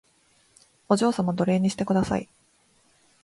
[0.89, 2.27] お嬢様奴隷にしてください